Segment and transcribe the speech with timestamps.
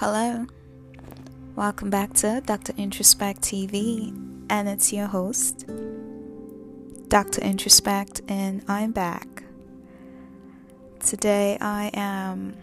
[0.00, 0.46] Hello,
[1.56, 2.72] welcome back to Dr.
[2.72, 4.08] Introspect TV,
[4.48, 5.66] and it's your host,
[7.08, 7.42] Dr.
[7.42, 9.42] Introspect, and I'm back.
[11.00, 12.56] Today I am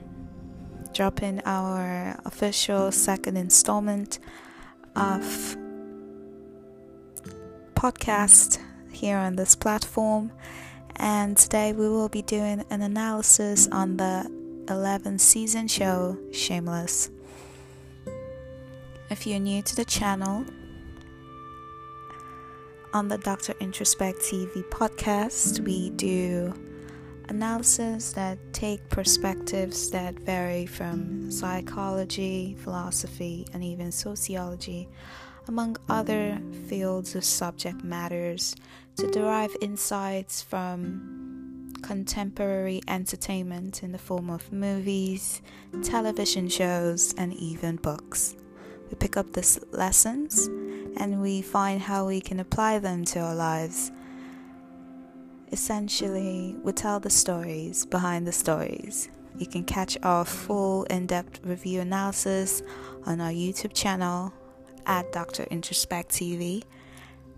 [0.96, 4.18] dropping our official second installment
[4.96, 5.22] of
[7.76, 8.58] podcast
[8.92, 10.32] here on this platform,
[10.96, 14.26] and today we will be doing an analysis on the
[14.66, 17.12] 11th season show Shameless.
[19.10, 20.44] If you're new to the channel,
[22.94, 23.54] on the Dr.
[23.54, 26.54] Introspect TV podcast, we do
[27.30, 34.90] analysis that take perspectives that vary from psychology, philosophy, and even sociology,
[35.48, 38.58] among other fields of subject matters,
[38.98, 45.42] to derive insights from contemporary entertainment in the form of movies,
[45.82, 48.36] television shows, and even books.
[48.90, 50.48] We pick up these lessons
[50.98, 53.92] and we find how we can apply them to our lives.
[55.52, 59.10] Essentially, we tell the stories behind the stories.
[59.38, 62.64] You can catch our full in depth review analysis
[63.06, 64.34] on our YouTube channel
[64.86, 65.46] at Dr.
[65.46, 66.64] Introspect TV.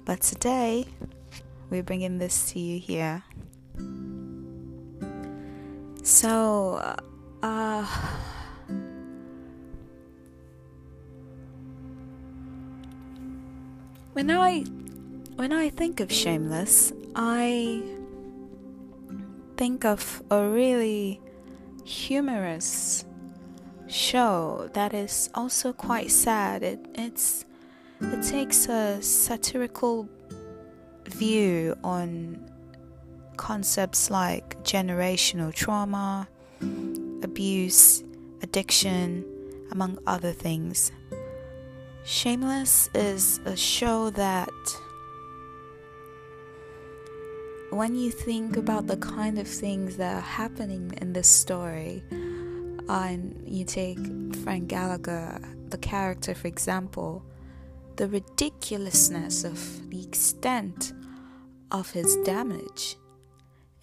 [0.05, 0.85] But today,
[1.69, 3.23] we're bringing this to you here.
[6.03, 6.97] So,
[7.43, 7.85] uh,
[14.13, 14.61] When I
[15.35, 17.83] when I think of Shameless, I
[19.55, 21.21] think of a really
[21.85, 23.05] humorous
[23.87, 26.63] show that is also quite sad.
[26.63, 27.45] It it's
[28.01, 30.09] it takes a satirical
[31.05, 32.49] view on
[33.37, 36.27] concepts like generational trauma,
[37.21, 38.03] abuse,
[38.41, 39.23] addiction,
[39.71, 40.91] among other things.
[42.03, 44.49] Shameless is a show that,
[47.69, 52.03] when you think about the kind of things that are happening in this story,
[52.89, 53.99] and you take
[54.37, 55.39] Frank Gallagher,
[55.69, 57.23] the character, for example,
[57.97, 60.93] the ridiculousness of the extent
[61.71, 62.95] of his damage,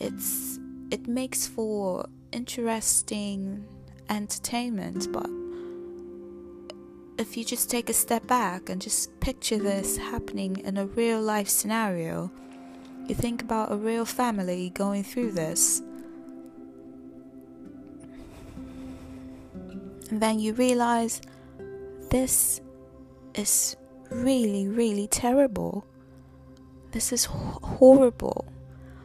[0.00, 0.58] it's
[0.90, 3.64] it makes for interesting
[4.08, 5.28] entertainment, but
[7.18, 11.20] if you just take a step back and just picture this happening in a real
[11.20, 12.30] life scenario,
[13.06, 15.80] you think about a real family going through this.
[20.10, 21.20] And then you realize
[22.10, 22.60] this
[23.34, 23.76] is
[24.10, 25.86] really, really terrible.
[26.92, 28.46] This is horrible.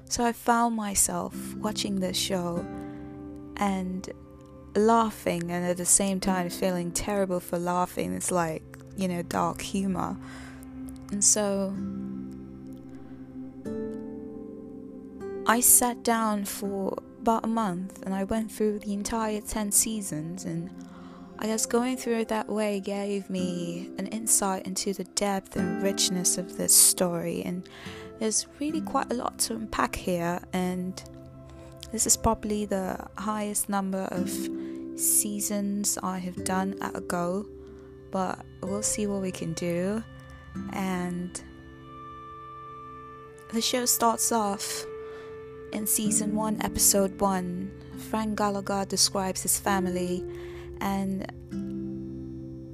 [0.06, 2.66] So I found myself watching this show
[3.58, 4.10] and
[4.76, 8.14] laughing and at the same time feeling terrible for laughing.
[8.14, 8.64] It's like,
[8.96, 10.18] you know, dark humor.
[11.12, 11.74] And so
[15.46, 20.46] I sat down for about a month and I went through the entire 10 seasons
[20.46, 20.70] and
[21.40, 25.82] I guess going through it that way gave me an insight into the depth and
[25.82, 27.68] richness of this story and
[28.20, 31.04] there's really quite a lot to unpack here and
[31.92, 34.30] this is probably the highest number of
[34.96, 37.46] seasons I have done at a go,
[38.12, 40.04] but we'll see what we can do.
[40.74, 41.42] And
[43.54, 44.86] the show starts off
[45.74, 47.72] in season 1, episode 1.
[48.10, 50.24] Frank Gallagher describes his family,
[50.82, 51.32] and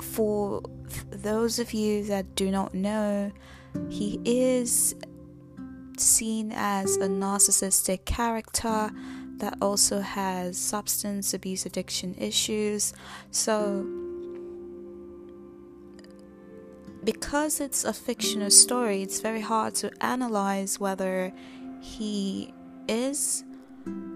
[0.02, 0.62] for
[1.10, 3.32] those of you that do not know,
[3.90, 4.96] he is
[5.98, 8.92] seen as a narcissistic character
[9.40, 12.94] that also has substance abuse addiction issues.
[13.32, 13.86] So,
[17.04, 21.32] because it's a fictional story, it's very hard to analyze whether
[21.82, 22.54] he
[22.88, 23.44] is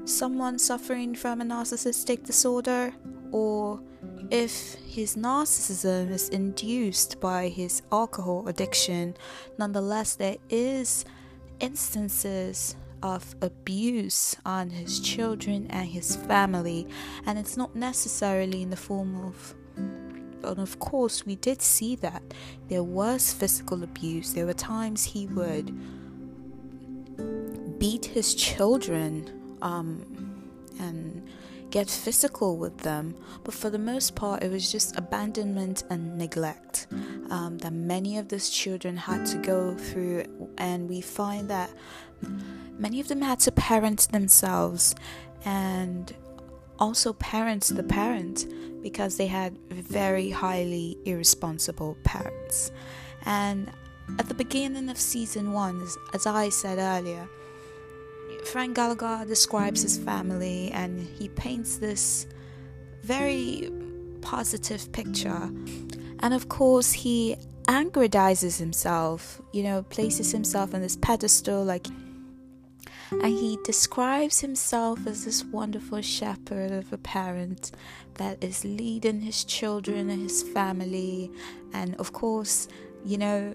[0.06, 2.94] someone suffering from a narcissistic disorder
[3.32, 3.80] or
[4.30, 9.16] if his narcissism is induced by his alcohol addiction.
[9.58, 11.06] Nonetheless, there is
[11.60, 16.88] instances of abuse on his children and his family,
[17.26, 19.56] and it's not necessarily in the form of
[20.42, 22.24] but of course, we did see that
[22.68, 24.34] there was physical abuse.
[24.34, 25.72] There were times he would
[27.80, 30.50] beat his children um,
[30.80, 31.30] and
[31.72, 36.88] get physical with them, but for the most part, it was just abandonment and neglect
[37.30, 40.26] um, that many of these children had to go through,
[40.58, 41.72] and we find that
[42.78, 44.94] many of them had to parent themselves,
[45.46, 46.14] and
[46.78, 48.46] also parents the parent
[48.84, 52.72] because they had very highly irresponsible parents.
[53.26, 53.72] And
[54.20, 57.30] at the beginning of season one, as I said earlier,
[58.46, 62.28] Frank Gallagher describes his family and he paints this
[63.04, 63.72] very
[64.22, 65.50] positive picture.
[66.20, 67.36] And of course, he
[67.68, 71.88] aggrandizes himself, you know, places himself on this pedestal like
[73.12, 77.72] and he describes himself as this wonderful shepherd of a parent
[78.16, 81.30] that is leading his children and his family
[81.74, 82.70] and of course
[83.04, 83.54] you know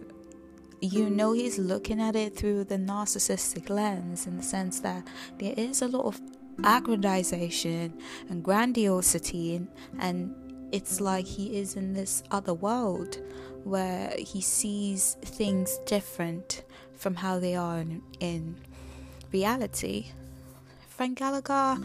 [0.80, 5.06] you know he's looking at it through the narcissistic lens in the sense that
[5.38, 6.20] there is a lot of
[6.60, 7.92] aggrandization
[8.28, 9.68] and grandiosity and,
[9.98, 10.34] and
[10.72, 13.18] it's like he is in this other world
[13.64, 16.62] where he sees things different
[16.94, 18.56] from how they are in, in
[19.32, 20.06] reality.
[20.88, 21.78] Frank Gallagher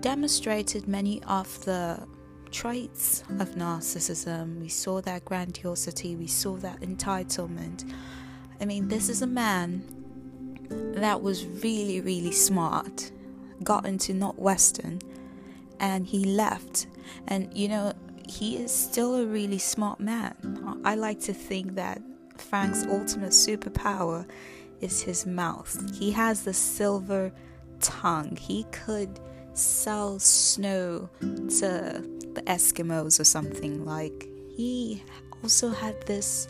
[0.00, 2.06] demonstrated many of the
[2.50, 4.60] traits of narcissism.
[4.60, 7.90] We saw that grandiosity, we saw that entitlement.
[8.60, 9.84] I mean, this is a man
[10.68, 13.10] that was really, really smart,
[13.62, 15.00] got into Northwestern,
[15.78, 16.86] and he left.
[17.26, 17.92] And you know,
[18.28, 20.80] he is still a really smart man.
[20.84, 22.00] I like to think that
[22.36, 24.26] Frank's ultimate superpower
[24.80, 25.76] is his mouth.
[25.94, 27.32] He has the silver
[27.80, 28.36] tongue.
[28.36, 29.20] He could
[29.52, 32.02] sell snow to
[32.44, 33.84] the Eskimos or something.
[33.84, 35.02] Like, he
[35.42, 36.48] also had this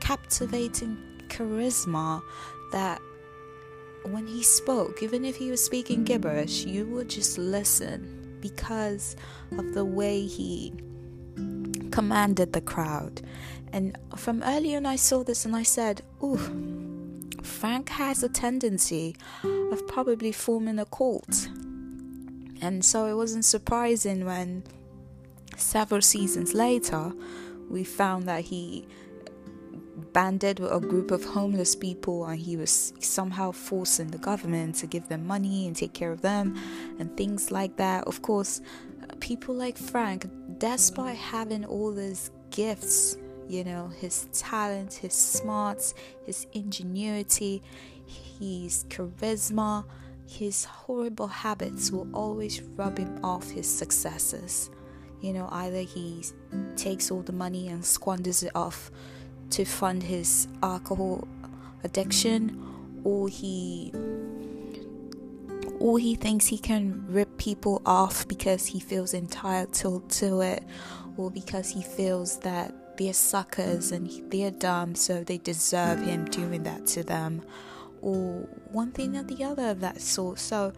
[0.00, 2.22] captivating charisma
[2.72, 3.00] that
[4.04, 9.16] when he spoke, even if he was speaking gibberish, you would just listen because
[9.58, 10.72] of the way he
[11.90, 13.20] commanded the crowd.
[13.72, 16.38] And from early on, I saw this and I said, Ooh,
[17.42, 21.48] Frank has a tendency of probably forming a cult.
[22.62, 24.64] And so it wasn't surprising when
[25.60, 27.12] several seasons later
[27.68, 28.86] we found that he
[30.12, 34.86] banded with a group of homeless people and he was somehow forcing the government to
[34.86, 36.56] give them money and take care of them
[36.98, 38.04] and things like that.
[38.04, 38.60] Of course,
[39.20, 40.26] people like Frank,
[40.58, 43.16] despite having all these gifts
[43.50, 45.92] you know, his talent, his smarts,
[46.24, 47.60] his ingenuity,
[48.06, 49.84] his charisma,
[50.24, 54.70] his horrible habits will always rub him off his successes.
[55.20, 56.24] You know, either he
[56.76, 58.90] takes all the money and squanders it off
[59.50, 61.26] to fund his alcohol
[61.84, 62.62] addiction,
[63.04, 63.92] or he
[65.78, 70.62] or he thinks he can rip people off because he feels entitled to it,
[71.16, 76.62] or because he feels that they're suckers and they're dumb, so they deserve him doing
[76.64, 77.42] that to them,
[78.02, 80.38] or one thing or the other of that sort.
[80.38, 80.72] So,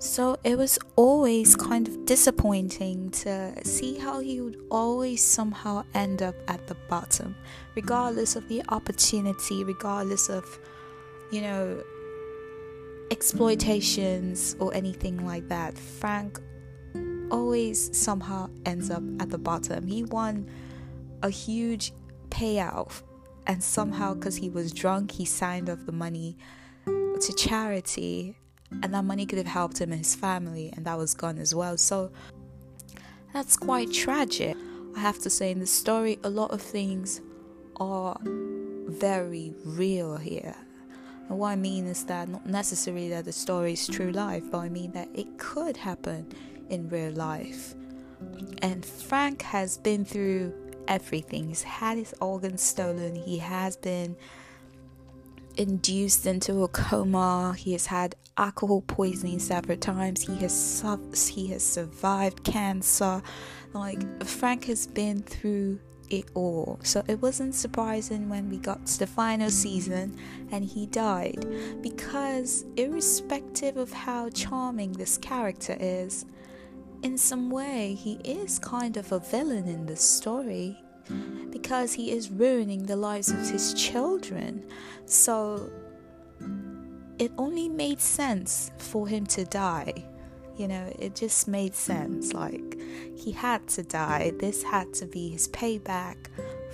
[0.00, 6.22] so it was always kind of disappointing to see how he would always somehow end
[6.22, 7.36] up at the bottom,
[7.74, 10.58] regardless of the opportunity, regardless of,
[11.30, 11.84] you know,
[13.10, 15.76] exploitations or anything like that.
[15.76, 16.40] Frank
[17.30, 19.86] always somehow ends up at the bottom.
[19.86, 20.48] He won
[21.22, 21.92] a huge
[22.30, 23.02] payout,
[23.46, 26.38] and somehow, because he was drunk, he signed off the money
[26.86, 28.38] to charity,
[28.82, 31.54] and that money could have helped him and his family, and that was gone as
[31.54, 31.76] well.
[31.76, 32.10] So
[33.32, 34.56] that's quite tragic.
[34.96, 37.20] I have to say, in the story, a lot of things
[37.76, 40.56] are very real here.
[41.28, 44.58] And what I mean is that not necessarily that the story is true life, but
[44.58, 46.26] I mean that it could happen
[46.68, 47.74] in real life.
[48.62, 50.52] And Frank has been through
[50.88, 51.48] everything.
[51.48, 53.14] He's had his organs stolen.
[53.14, 54.16] He has been
[55.56, 57.54] induced into a coma.
[57.56, 60.22] He has had alcohol poisoning several times.
[60.22, 63.22] He has su- he has survived cancer.
[63.72, 65.78] Like Frank has been through
[66.08, 66.80] it all.
[66.82, 70.18] So it wasn't surprising when we got to the final season
[70.50, 71.46] and he died
[71.82, 76.24] because irrespective of how charming this character is,
[77.02, 80.76] in some way, he is kind of a villain in this story
[81.50, 84.64] because he is ruining the lives of his children.
[85.06, 85.70] So
[87.20, 89.92] it only made sense for him to die.
[90.56, 92.32] You know, it just made sense.
[92.32, 92.80] Like,
[93.14, 94.32] he had to die.
[94.38, 96.16] This had to be his payback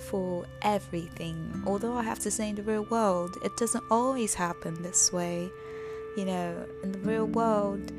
[0.09, 1.63] for everything.
[1.67, 5.49] Although I have to say, in the real world, it doesn't always happen this way.
[6.15, 7.91] You know, in the real world,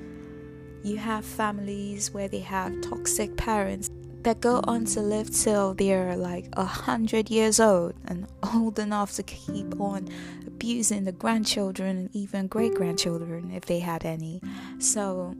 [0.82, 3.90] you have families where they have toxic parents
[4.28, 9.14] that go on to live till they're like a hundred years old and old enough
[9.14, 10.06] to keep on
[10.46, 14.42] abusing the grandchildren and even great grandchildren if they had any.
[14.80, 15.34] So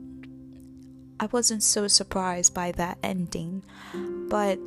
[1.19, 3.61] I wasn't so surprised by that ending.
[4.27, 4.57] But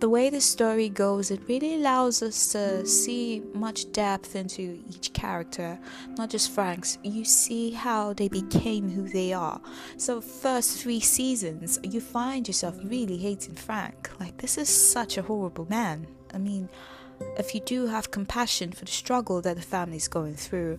[0.00, 5.12] the way the story goes, it really allows us to see much depth into each
[5.12, 5.78] character,
[6.16, 6.98] not just Frank's.
[7.02, 9.60] You see how they became who they are.
[9.98, 14.10] So, first three seasons, you find yourself really hating Frank.
[14.18, 16.06] Like, this is such a horrible man.
[16.32, 16.70] I mean,
[17.38, 20.78] if you do have compassion for the struggle that the family's going through,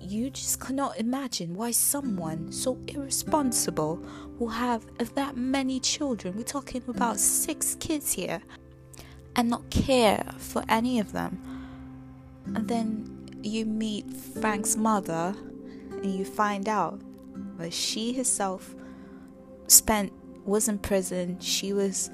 [0.00, 4.00] you just cannot imagine why someone so irresponsible
[4.38, 6.36] will have that many children.
[6.36, 8.42] We're talking about six kids here
[9.34, 11.40] and not care for any of them.
[12.54, 15.34] And then you meet Frank's mother
[15.90, 17.00] and you find out
[17.58, 18.74] that she herself
[19.66, 20.12] spent
[20.44, 21.38] was in prison.
[21.40, 22.10] She was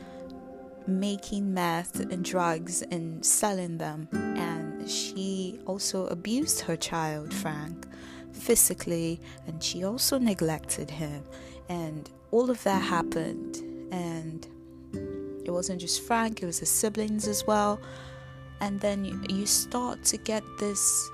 [0.87, 4.51] making meth and drugs and selling them and
[4.89, 7.87] she also abused her child Frank
[8.33, 11.25] physically and she also neglected him.
[11.69, 13.57] And all of that happened.
[13.93, 14.47] And
[15.45, 17.81] it wasn't just Frank it was his siblings as well.
[18.61, 21.11] And then you, you start to get this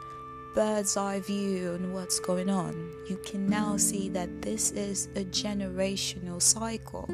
[0.54, 2.74] bird's eye view on what's going on.
[3.08, 7.08] You can now see that this is a generational cycle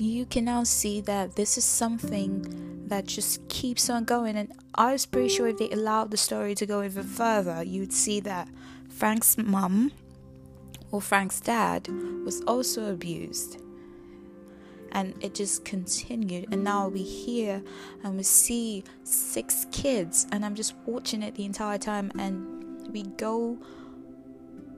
[0.00, 4.36] you can now see that this is something that just keeps on going.
[4.36, 7.92] And I was pretty sure if they allowed the story to go even further, you'd
[7.92, 8.48] see that
[8.88, 9.92] Frank's mum
[10.90, 11.88] or Frank's dad
[12.24, 13.62] was also abused.
[14.92, 16.48] And it just continued.
[16.50, 17.62] And now we hear
[18.02, 20.26] and we see six kids.
[20.32, 22.10] And I'm just watching it the entire time.
[22.18, 23.56] And we go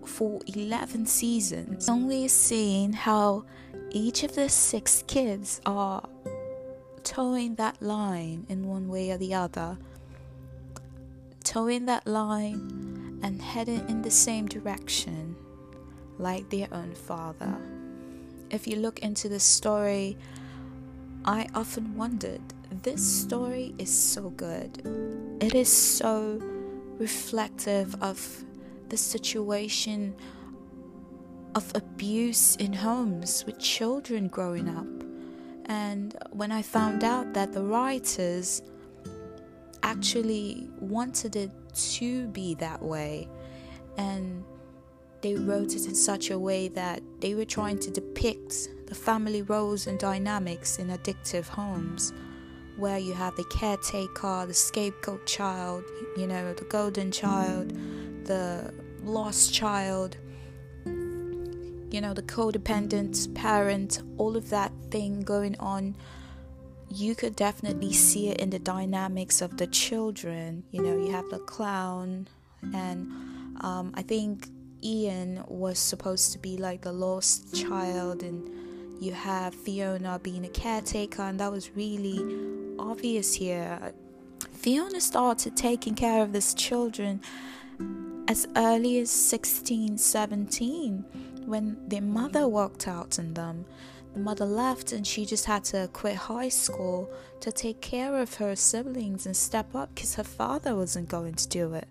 [0.05, 3.45] for 11 seasons, only seeing how
[3.93, 6.09] each of the six kids are
[7.05, 9.77] toeing that line in one way or the other,
[11.45, 15.37] toeing that line and heading in the same direction
[16.19, 17.57] like their own father.
[18.51, 20.17] If you look into the story,
[21.25, 22.41] I often wondered
[22.83, 24.83] this story is so good.
[25.41, 26.41] It is so
[26.99, 28.45] reflective of
[28.89, 30.15] the situation
[31.55, 34.87] of abuse in homes with children growing up.
[35.67, 38.63] And when I found out that the writers
[39.83, 43.29] actually wanted it to be that way,
[43.97, 44.45] and
[45.21, 49.43] they wrote it in such a way that they were trying to depict the family
[49.43, 52.13] roles and dynamics in addictive homes,
[52.77, 55.85] where you have the caretaker, the scapegoat child,
[56.17, 57.71] you know, the golden child,
[58.25, 58.73] the
[59.05, 60.17] lost child,
[61.93, 65.95] you know, the codependent parent, all of that thing going on,
[66.89, 70.65] you could definitely see it in the dynamics of the children.
[70.71, 72.29] You know, you have the clown,
[72.75, 73.11] and
[73.61, 74.49] um, I think
[74.83, 80.51] Ian was supposed to be like the lost child, and you have Fiona being a
[80.51, 82.21] caretaker, and that was really
[82.79, 83.93] obvious here.
[84.53, 87.21] Fiona started taking care of these children
[88.29, 91.05] as early as 16, 17
[91.47, 93.65] when their mother walked out on them.
[94.15, 98.35] The mother left and she just had to quit high school to take care of
[98.35, 101.89] her siblings and step up because her father wasn't going to do it.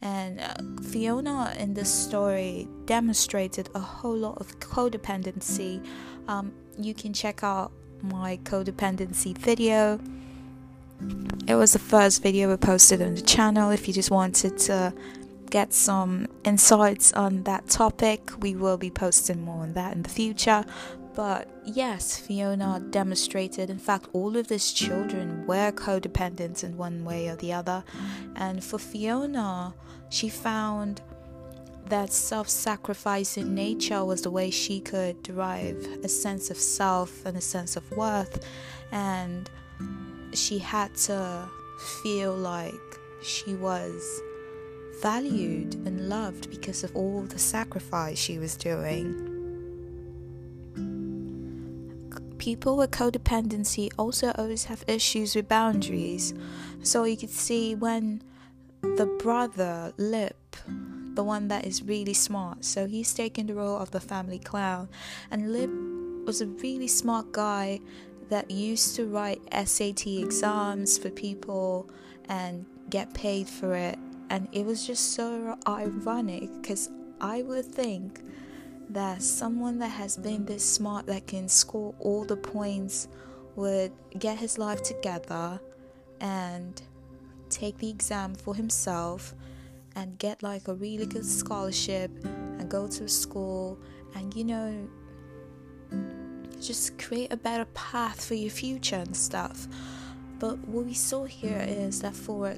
[0.00, 5.84] And uh, Fiona in this story demonstrated a whole lot of codependency.
[6.28, 9.98] Um, you can check out my codependency video.
[11.48, 14.92] It was the first video we posted on the channel if you just wanted to
[15.50, 18.30] get some insights on that topic.
[18.40, 20.64] We will be posting more on that in the future.
[21.14, 27.28] But yes, Fiona demonstrated, in fact, all of these children were codependent in one way
[27.28, 27.84] or the other.
[28.34, 29.74] And for Fiona,
[30.10, 31.00] she found
[31.88, 37.36] that self sacrificing nature was the way she could derive a sense of self and
[37.36, 38.44] a sense of worth.
[38.90, 39.48] And
[40.32, 41.48] she had to
[42.02, 42.74] feel like
[43.22, 44.22] she was
[45.02, 49.30] valued and loved because of all the sacrifice she was doing.
[52.38, 56.34] People with codependency also always have issues with boundaries.
[56.82, 58.22] So you could see when
[58.82, 60.56] the brother, Lip,
[61.14, 64.88] the one that is really smart, so he's taking the role of the family clown,
[65.30, 65.70] and Lip
[66.26, 67.80] was a really smart guy
[68.28, 71.88] that used to write SAT exams for people
[72.28, 73.98] and get paid for it
[74.34, 78.20] and it was just so ironic because I would think
[78.90, 83.06] that someone that has been this smart that can score all the points
[83.54, 85.60] would get his life together
[86.20, 86.82] and
[87.48, 89.36] take the exam for himself
[89.94, 93.78] and get like a really good scholarship and go to school
[94.16, 94.88] and you know
[96.60, 99.68] just create a better path for your future and stuff.
[100.40, 102.52] But what we saw here is that for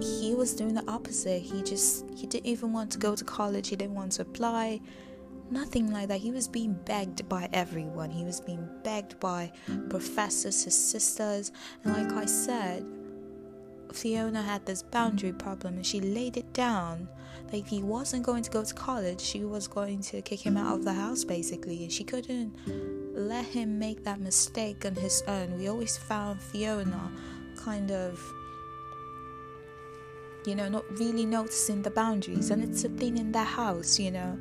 [0.00, 1.42] he was doing the opposite.
[1.42, 3.68] He just he didn't even want to go to college.
[3.68, 4.80] He didn't want to apply.
[5.50, 6.20] Nothing like that.
[6.20, 8.10] He was being begged by everyone.
[8.10, 9.52] He was being begged by
[9.88, 11.52] professors his sisters.
[11.84, 12.84] And like i said
[13.92, 17.08] Fiona had this boundary problem and she laid it down.
[17.52, 20.78] Like he wasn't going to go to college, she was going to kick him out
[20.78, 22.54] of the house basically, and she couldn't
[23.14, 25.56] let him make that mistake on his own.
[25.56, 27.10] We always found Fiona
[27.56, 28.20] kind of
[30.46, 34.10] you know not really noticing the boundaries and it's a thing in that house you
[34.10, 34.38] know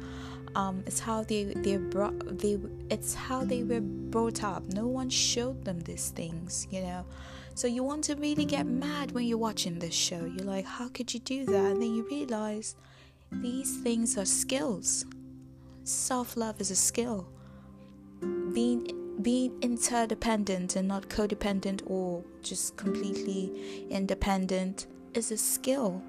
[0.55, 2.57] um, it's how they they brought they
[2.89, 7.05] it's how they were brought up no one showed them these things you know
[7.55, 10.25] so you want to really get mad when you're watching this show.
[10.25, 11.55] You're like, how could you do that?
[11.55, 12.75] And then you realize
[13.31, 15.05] these things are skills.
[15.85, 17.29] Self love is a skill.
[18.53, 26.01] Being being interdependent and not codependent or just completely independent is a skill.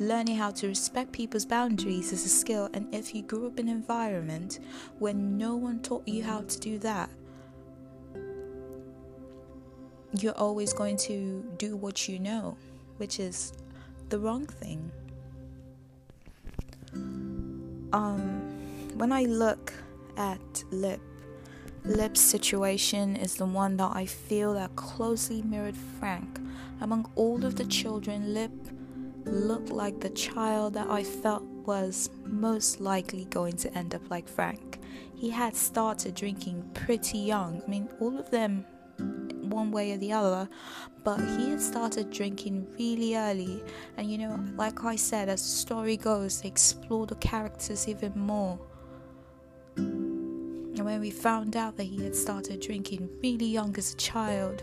[0.00, 3.68] Learning how to respect people's boundaries is a skill, and if you grew up in
[3.68, 4.58] an environment
[4.98, 7.08] where no one taught you how to do that,
[10.20, 12.56] you're always going to do what you know,
[12.96, 13.52] which is
[14.08, 14.90] the wrong thing.
[17.92, 18.42] Um,
[18.96, 19.72] when I look
[20.16, 21.00] at Lip,
[21.84, 26.40] Lip's situation is the one that I feel that closely mirrored Frank.
[26.80, 28.52] Among all of the children, Lip
[29.26, 34.28] looked like the child that I felt was most likely going to end up like
[34.28, 34.78] Frank.
[35.14, 37.60] He had started drinking pretty young.
[37.62, 38.64] I mean, all of them
[38.98, 40.48] one way or the other
[41.02, 43.62] but he had started drinking really early
[43.96, 48.12] and you know like i said as the story goes they explore the characters even
[48.16, 48.58] more
[50.74, 54.62] and when we found out that he had started drinking really young as a child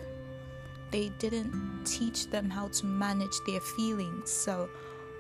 [0.91, 4.29] they didn't teach them how to manage their feelings.
[4.29, 4.69] So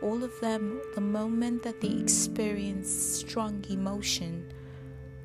[0.01, 4.51] all of them the moment that they experience strong emotion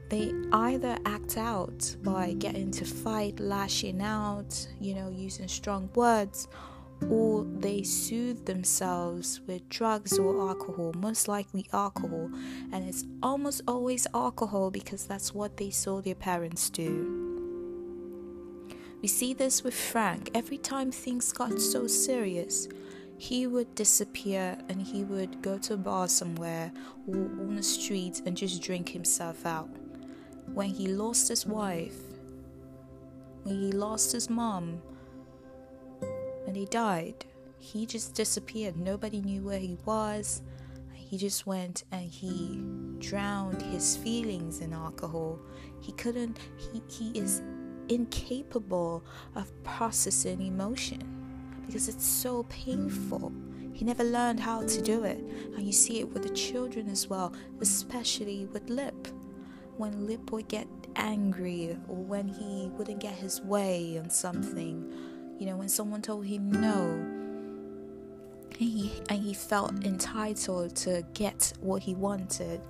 [0.09, 6.47] they either act out by getting to fight, lashing out, you know, using strong words,
[7.11, 12.31] or they soothe themselves with drugs or alcohol, most likely alcohol.
[12.73, 17.23] And it's almost always alcohol because that's what they saw their parents do.
[19.03, 20.31] We see this with Frank.
[20.35, 22.69] Every time things got so serious,
[23.19, 26.73] he would disappear and he would go to a bar somewhere
[27.07, 29.69] or on the street and just drink himself out
[30.53, 31.99] when he lost his wife,
[33.43, 34.81] when he lost his mom,
[36.47, 37.27] when he died,
[37.59, 38.77] he just disappeared.
[38.77, 40.43] Nobody knew where he was.
[40.95, 42.63] He just went and he
[42.99, 45.39] drowned his feelings in alcohol.
[45.81, 47.43] He couldn't, he, he is
[47.89, 49.05] incapable
[49.35, 51.03] of processing emotion
[51.67, 53.33] because it's so painful.
[53.73, 55.19] He never learned how to do it.
[55.19, 59.09] And you see it with the children as well, especially with Lip
[59.77, 64.91] when Lip would get angry or when he wouldn't get his way on something,
[65.39, 67.17] you know, when someone told him no,
[68.59, 72.61] and he, and he felt entitled to get what he wanted,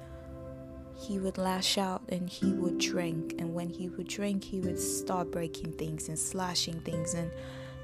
[0.99, 3.35] he would lash out and he would drink.
[3.39, 7.15] And when he would drink, he would start breaking things and slashing things.
[7.15, 7.31] And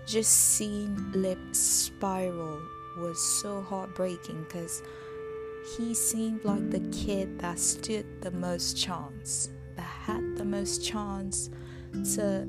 [0.07, 2.61] just seeing Lip spiral
[2.99, 4.83] was so heartbreaking because
[5.77, 11.51] he seemed like the kid that stood the most chance, that had the most chance
[12.15, 12.49] to,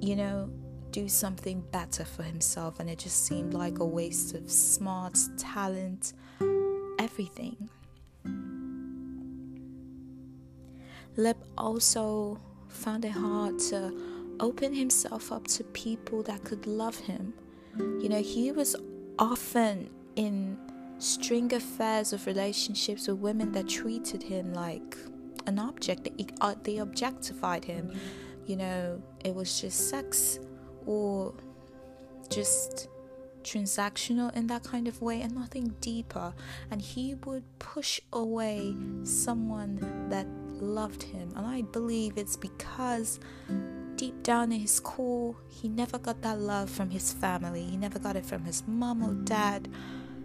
[0.00, 0.50] you know,
[0.92, 2.78] do something better for himself.
[2.78, 6.12] And it just seemed like a waste of smarts, talent,
[6.98, 7.70] everything.
[11.16, 13.92] Lip also found it hard to
[14.40, 17.34] open himself up to people that could love him.
[17.78, 18.76] You know, he was
[19.18, 20.58] often in
[20.98, 24.96] string affairs of relationships with women that treated him like
[25.46, 26.04] an object.
[26.04, 27.92] They, uh, they objectified him.
[28.46, 30.38] You know, it was just sex
[30.86, 31.34] or
[32.28, 32.88] just
[33.42, 36.32] transactional in that kind of way and nothing deeper.
[36.70, 40.26] And he would push away someone that
[40.62, 41.32] loved him.
[41.36, 43.20] And I believe it's because
[43.96, 47.98] deep down in his core, he never got that love from his family, he never
[47.98, 49.68] got it from his mom or dad.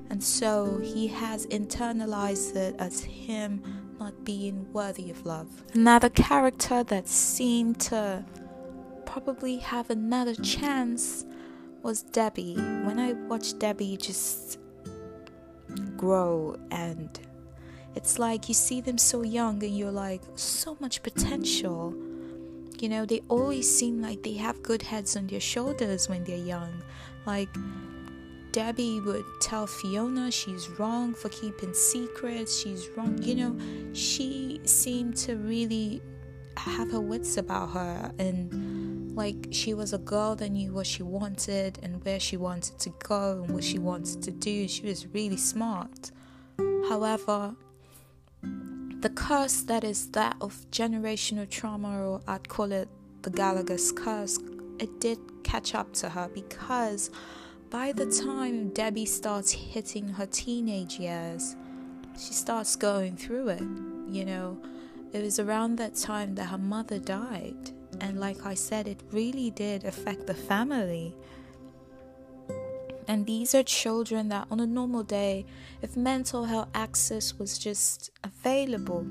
[0.09, 3.61] And so he has internalized it as him
[3.99, 5.47] not being worthy of love.
[5.73, 8.23] Another character that seemed to
[9.25, 11.25] probably have another chance
[11.81, 12.53] was Debbie.
[12.53, 14.59] When I watched Debbie just
[15.97, 17.19] grow and
[17.95, 21.95] it's like you see them so young and you're like so much potential
[22.79, 26.37] you know they always seem like they have good heads on their shoulders when they're
[26.37, 26.71] young
[27.25, 27.49] like
[28.51, 35.15] Debbie would tell Fiona she's wrong for keeping secrets, she's wrong, you know, she seemed
[35.17, 36.01] to really
[36.55, 38.86] have her wits about her and
[39.17, 42.89] like she was a girl that knew what she wanted and where she wanted to
[42.99, 44.67] go and what she wanted to do.
[44.67, 46.11] She was really smart.
[46.87, 47.55] However,
[48.41, 52.87] the curse that is that of generational trauma, or I'd call it
[53.23, 54.39] the Gallagher's curse,
[54.79, 57.09] it did catch up to her because
[57.69, 61.55] by the time Debbie starts hitting her teenage years,
[62.17, 63.63] she starts going through it.
[64.09, 64.57] You know,
[65.11, 67.71] it was around that time that her mother died.
[67.99, 71.15] And like I said, it really did affect the family.
[73.07, 75.45] And these are children that on a normal day,
[75.81, 79.05] if mental health access was just available,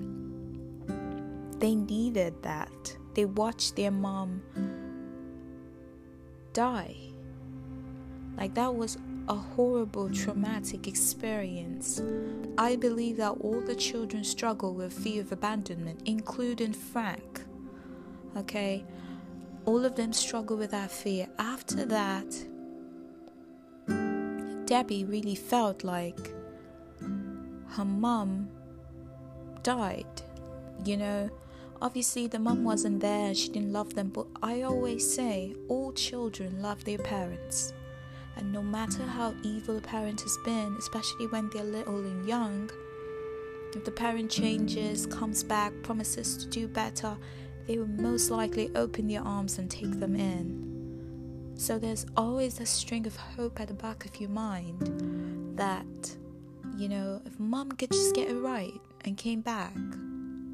[1.59, 2.96] they needed that.
[3.14, 4.42] They watched their mom
[6.53, 6.96] die
[8.37, 12.03] like that was a horrible traumatic experience.
[12.59, 17.22] I believe that all the children struggle with fear of abandonment, including Frank.
[18.37, 18.85] Okay?
[19.64, 21.29] All of them struggle with that fear.
[21.38, 22.27] After that,
[24.66, 26.35] Debbie really felt like
[27.68, 28.49] her mom
[29.62, 30.07] died.
[30.85, 31.31] You know,
[31.81, 36.62] obviously the mom wasn't there, she didn't love them, but I always say all children
[36.62, 37.72] love their parents.
[38.37, 42.70] And no matter how evil a parent has been, especially when they're little and young,
[43.75, 47.16] if the parent changes, comes back, promises to do better,
[47.66, 51.55] they will most likely open their arms and take them in.
[51.57, 56.16] So there's always a string of hope at the back of your mind that,
[56.76, 59.74] you know, if mom could just get it right and came back,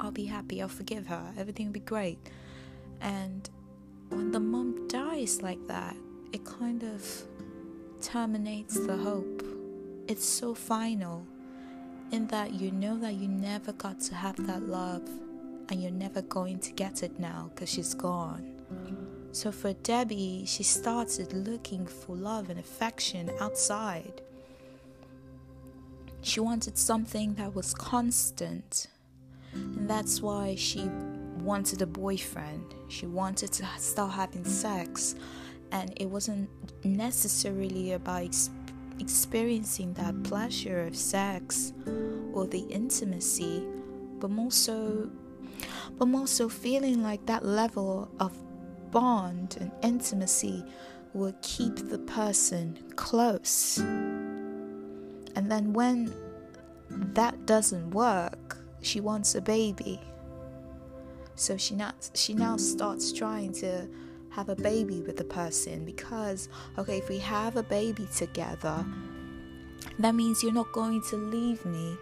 [0.00, 2.18] I'll be happy, I'll forgive her, everything will be great.
[3.00, 3.48] And
[4.08, 5.96] when the mom dies like that,
[6.32, 7.04] it kind of
[8.00, 9.42] terminates the hope.
[10.08, 11.26] It's so final
[12.10, 15.08] in that you know that you never got to have that love
[15.72, 18.60] and you're never going to get it now because she's gone.
[19.32, 24.20] So for Debbie, she started looking for love and affection outside.
[26.20, 28.88] She wanted something that was constant.
[29.54, 30.90] And that's why she
[31.38, 32.74] wanted a boyfriend.
[32.90, 35.14] She wanted to start having sex
[35.70, 36.50] and it wasn't
[36.84, 38.50] necessarily about ex-
[39.00, 41.72] experiencing that pleasure of sex
[42.34, 43.64] or the intimacy
[44.20, 45.10] but more so
[45.98, 48.32] but more so feeling like that level of
[48.90, 50.64] bond and intimacy
[51.14, 56.12] will keep the person close and then when
[56.90, 60.00] that doesn't work she wants a baby
[61.34, 63.88] so she not she now starts trying to
[64.32, 66.48] have a baby with the person because,
[66.78, 68.84] okay, if we have a baby together,
[69.98, 71.96] that means you're not going to leave me,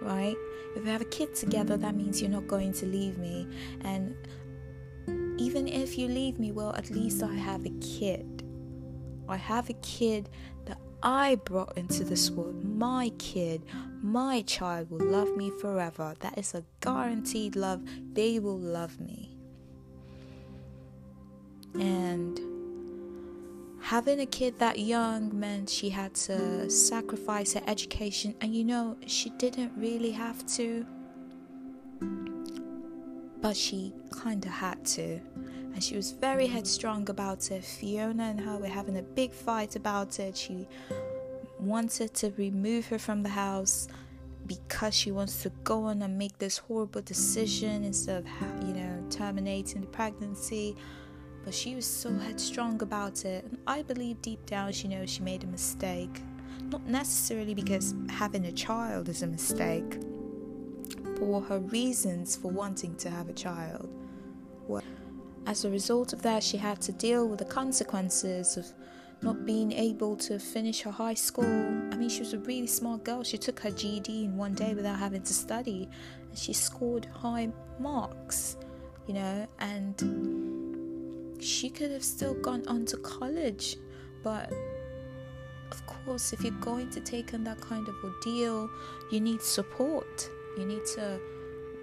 [0.00, 0.36] right?
[0.74, 3.46] If we have a kid together, that means you're not going to leave me.
[3.82, 4.16] And
[5.38, 8.42] even if you leave me, well, at least I have a kid.
[9.28, 10.28] I have a kid
[10.64, 12.64] that I brought into this world.
[12.64, 13.62] My kid,
[14.02, 16.14] my child will love me forever.
[16.20, 17.82] That is a guaranteed love.
[18.12, 19.36] They will love me.
[21.74, 22.51] And
[23.82, 28.34] having a kid that young meant she had to sacrifice her education.
[28.40, 30.86] And you know, she didn't really have to,
[33.40, 35.20] but she kind of had to.
[35.74, 37.64] And she was very headstrong about it.
[37.64, 40.36] Fiona and her were having a big fight about it.
[40.36, 40.68] She
[41.58, 43.88] wanted to remove her from the house
[44.46, 49.04] because she wants to go on and make this horrible decision instead of, you know,
[49.10, 50.76] terminating the pregnancy
[51.44, 53.44] but she was so headstrong about it.
[53.44, 56.22] And I believe deep down she knows she made a mistake.
[56.70, 59.98] Not necessarily because having a child is a mistake,
[61.18, 63.88] but her reasons for wanting to have a child.
[64.68, 64.82] were.
[65.46, 68.66] As a result of that, she had to deal with the consequences of
[69.22, 71.44] not being able to finish her high school.
[71.44, 73.22] I mean, she was a really smart girl.
[73.22, 75.88] She took her GED in one day without having to study,
[76.28, 78.56] and she scored high marks,
[79.06, 80.51] you know, and
[81.42, 83.76] she could have still gone on to college.
[84.22, 84.52] But
[85.70, 88.70] of course, if you're going to take on that kind of ordeal,
[89.10, 90.28] you need support.
[90.56, 91.18] You need to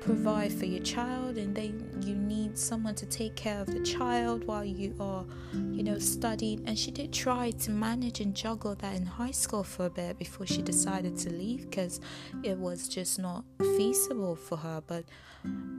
[0.01, 4.45] provide for your child and then you need someone to take care of the child
[4.45, 8.95] while you are you know studying and she did try to manage and juggle that
[8.95, 11.99] in high school for a bit before she decided to leave because
[12.43, 15.03] it was just not feasible for her but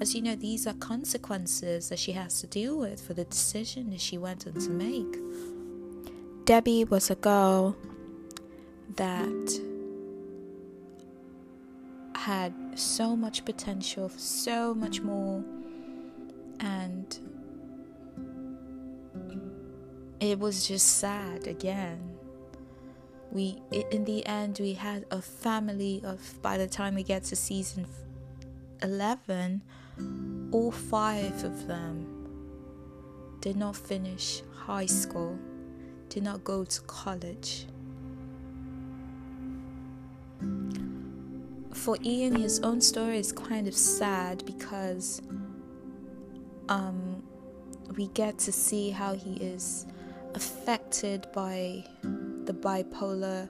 [0.00, 3.90] as you know these are consequences that she has to deal with for the decision
[3.90, 5.16] that she went on to make
[6.44, 7.76] debbie was a girl
[8.96, 9.60] that
[12.20, 15.42] had so much potential, for so much more,
[16.60, 17.18] and
[20.20, 21.98] it was just sad again.
[23.32, 27.36] We, in the end, we had a family of, by the time we get to
[27.36, 27.86] season
[28.82, 29.62] 11,
[30.52, 32.06] all five of them
[33.40, 35.38] did not finish high school,
[36.08, 37.66] did not go to college.
[41.80, 45.22] for Ian, his own story is kind of sad because
[46.68, 47.22] um,
[47.96, 49.86] we get to see how he is
[50.34, 51.82] affected by
[52.44, 53.48] the bipolar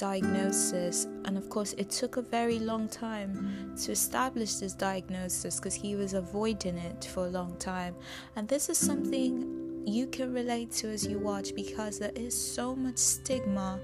[0.00, 1.06] diagnosis.
[1.26, 5.94] And of course, it took a very long time to establish this diagnosis because he
[5.94, 7.94] was avoiding it for a long time.
[8.34, 12.74] And this is something you can relate to as you watch because there is so
[12.74, 13.78] much stigma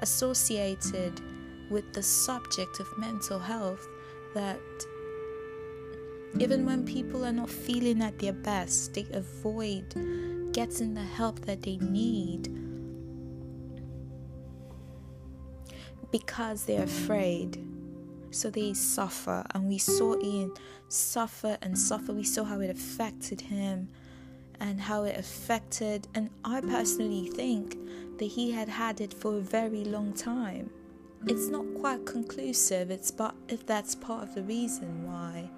[0.00, 1.20] associated
[1.70, 3.88] with the subject of mental health
[4.34, 4.60] that
[6.38, 9.84] even when people are not feeling at their best, they avoid
[10.52, 12.63] getting the help that they need
[16.14, 17.58] because they're afraid.
[18.30, 20.52] So they suffer, and we saw Ian
[20.86, 22.12] suffer and suffer.
[22.12, 23.88] We saw how it affected him
[24.60, 27.76] and how it affected, and I personally think
[28.18, 30.70] that he had had it for a very long time
[31.26, 32.90] it's not quite conclusive.
[32.90, 35.48] It's but if that's part of the reason why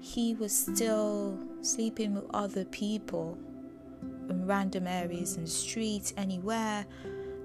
[0.00, 3.36] he was still sleeping with other people
[4.30, 6.86] in random areas the streets, anywhere,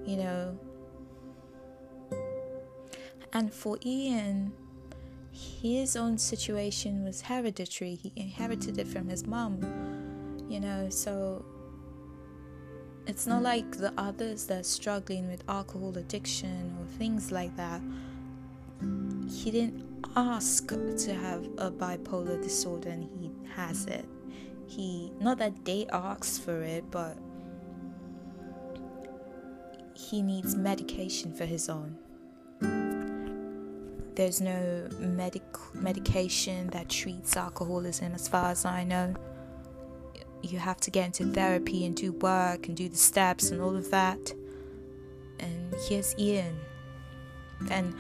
[0.05, 0.57] you know.
[3.33, 4.53] And for Ian,
[5.31, 7.95] his own situation was hereditary.
[7.95, 9.59] He inherited it from his mum,
[10.49, 11.45] you know, so
[13.05, 17.81] it's not like the others that are struggling with alcohol addiction or things like that.
[19.29, 19.85] He didn't
[20.15, 24.05] ask to have a bipolar disorder and he has it.
[24.67, 27.17] He, not that they asked for it, but
[29.93, 31.97] he needs medication for his own.
[34.17, 35.43] There's no medic
[35.75, 39.13] medication that treats alcoholism, as far as I know
[40.41, 43.75] you have to get into therapy and do work and do the steps and all
[43.75, 44.34] of that.
[45.39, 46.60] And here's Ian.
[47.69, 47.93] And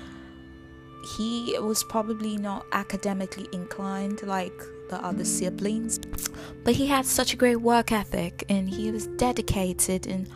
[1.17, 4.57] he was probably not academically inclined like
[4.89, 5.99] the other siblings,
[6.63, 10.27] but he had such a great work ethic and he was dedicated and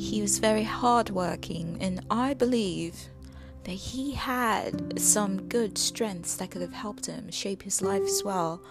[0.00, 1.76] he was very hardworking.
[1.82, 2.94] And I believe
[3.66, 8.22] that he had some good strengths that could have helped him shape his life as
[8.24, 8.62] well.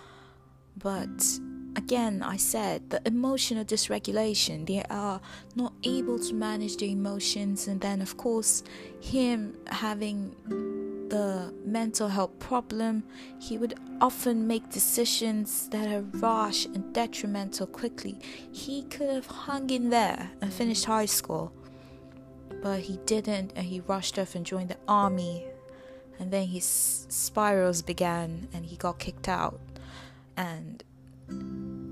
[0.78, 1.22] But
[1.76, 5.20] again, I said the emotional dysregulation, they are
[5.54, 8.64] not able to manage their emotions, and then, of course,
[9.02, 10.34] him having
[11.10, 13.04] the mental health problem,
[13.38, 18.18] he would often make decisions that are rash and detrimental quickly.
[18.54, 21.52] He could have hung in there and finished high school,
[22.62, 25.46] but he didn't, and he rushed off and joined the army.
[26.20, 29.60] And then his spirals began, and he got kicked out.
[30.38, 30.84] And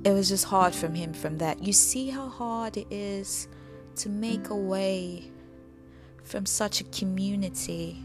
[0.06, 1.64] it was just hard from him from that.
[1.64, 3.48] You see how hard it is
[3.98, 5.32] to make a way
[6.24, 8.04] from such a community.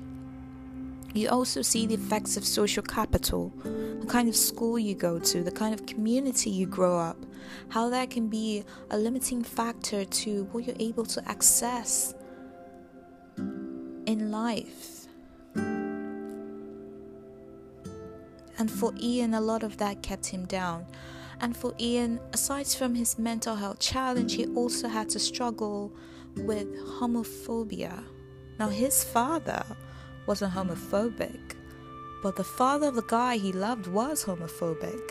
[1.15, 5.43] You also see the effects of social capital, the kind of school you go to,
[5.43, 7.17] the kind of community you grow up,
[7.71, 12.15] how that can be a limiting factor to what you're able to access
[14.09, 15.07] in life.
[18.59, 20.87] And for Ian, a lot of that kept him down.
[21.41, 25.93] And for Ian, aside from his mental health challenge, he also had to struggle
[26.37, 26.67] with
[26.99, 28.03] homophobia.
[28.59, 29.63] Now, his father
[30.27, 31.55] wasn't homophobic,
[32.23, 35.03] but the father of the guy he loved was homophobic.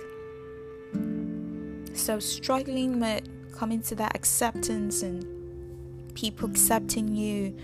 [1.93, 5.23] So, struggling with coming to that acceptance and
[6.15, 7.55] people accepting you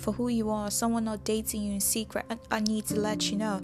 [0.00, 3.30] for who you are, someone not dating you in secret, I, I need to let
[3.30, 3.60] you know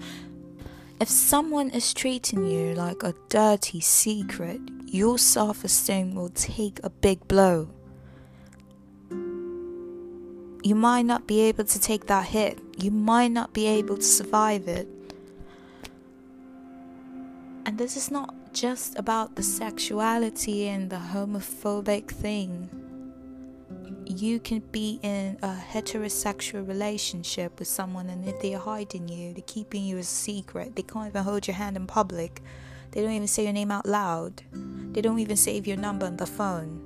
[0.98, 6.90] if someone is treating you like a dirty secret, your self esteem will take a
[6.90, 7.68] big blow.
[10.62, 14.02] You might not be able to take that hit, you might not be able to
[14.02, 14.88] survive it.
[17.66, 22.85] And this is not just about the sexuality and the homophobic thing.
[24.08, 29.42] You can be in a heterosexual relationship with someone, and if they're hiding you, they're
[29.46, 32.40] keeping you a secret, they can't even hold your hand in public,
[32.92, 34.42] they don't even say your name out loud,
[34.92, 36.82] they don't even save your number on the phone.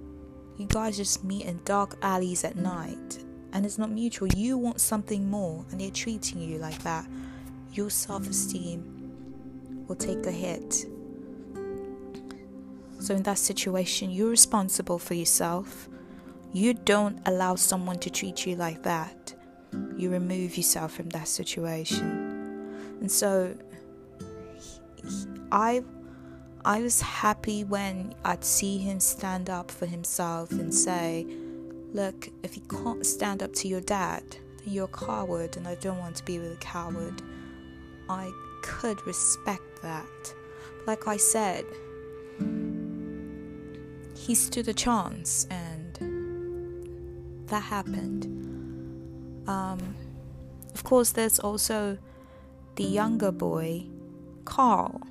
[0.57, 4.29] You guys just meet in dark alleys at night, and it's not mutual.
[4.29, 7.07] You want something more, and they're treating you like that.
[7.73, 10.87] Your self esteem will take a hit
[13.01, 15.89] so, in that situation, you're responsible for yourself.
[16.53, 19.35] You don't allow someone to treat you like that.
[19.97, 22.99] You remove yourself from that situation.
[23.01, 23.55] And so,
[25.53, 25.83] I
[26.65, 31.27] I was happy when I'd see him stand up for himself and say,
[31.93, 34.23] Look, if you can't stand up to your dad,
[34.59, 37.23] then you're a coward, and I don't want to be with a coward.
[38.09, 38.31] I
[38.63, 40.35] could respect that.
[40.87, 41.65] Like I said,
[44.15, 45.70] he stood a chance, and
[47.51, 48.25] that happened.
[49.49, 49.95] Um,
[50.75, 51.99] of course, there's also
[52.77, 53.87] the younger boy,
[54.45, 55.03] Carl.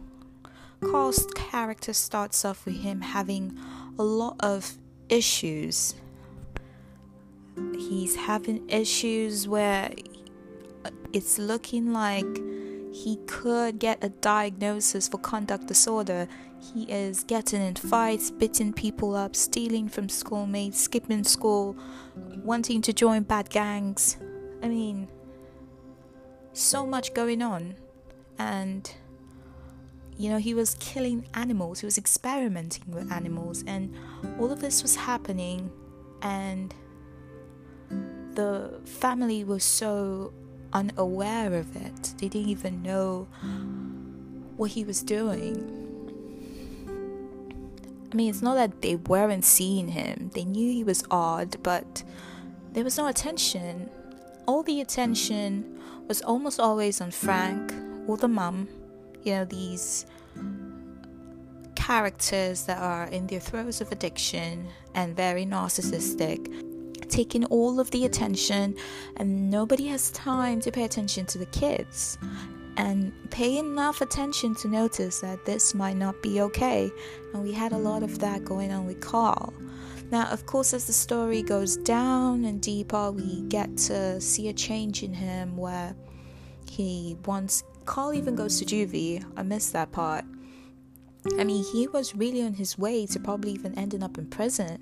[0.81, 3.57] Carl's character starts off with him having
[3.97, 4.77] a lot of
[5.09, 5.95] issues.
[7.73, 9.91] He's having issues where
[11.11, 12.25] it's looking like
[13.03, 16.27] he could get a diagnosis for conduct disorder.
[16.73, 21.77] He is getting in fights, beating people up, stealing from schoolmates, skipping school,
[22.43, 24.17] wanting to join bad gangs.
[24.61, 25.07] I mean,
[26.51, 27.75] so much going on.
[28.37, 28.91] And,
[30.17, 33.95] you know, he was killing animals, he was experimenting with animals, and
[34.37, 35.71] all of this was happening.
[36.21, 36.73] And
[38.35, 40.33] the family was so
[40.73, 42.13] unaware of it.
[42.17, 43.27] They didn't even know
[44.57, 45.75] what he was doing.
[48.11, 52.03] I mean, it's not that they weren't seeing him, they knew he was odd, but
[52.73, 53.89] there was no attention.
[54.47, 57.71] All the attention was almost always on Frank
[58.07, 58.67] or the mum,
[59.23, 60.07] you know, these
[61.75, 66.68] characters that are in their throes of addiction and very narcissistic
[67.09, 68.75] taking all of the attention,
[69.17, 72.17] and nobody has time to pay attention to the kids
[72.77, 76.89] and pay enough attention to notice that this might not be okay.
[77.33, 79.53] And we had a lot of that going on with Carl.
[80.11, 84.53] Now, of course, as the story goes down and deeper, we get to see a
[84.53, 85.93] change in him where
[86.69, 87.63] he wants.
[87.85, 89.23] Carl even goes to juvie.
[89.35, 90.23] I missed that part.
[91.37, 94.79] I mean, he was really on his way to probably even ending up in prison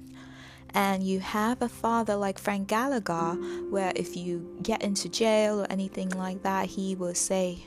[0.74, 3.34] and you have a father like Frank Gallagher,
[3.70, 7.60] where if you get into jail or anything like that, he will say,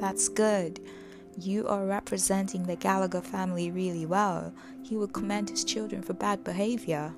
[0.00, 0.80] That's good.
[1.40, 4.52] You are representing the Gallagher family really well.
[4.82, 7.12] He will commend his children for bad behavior.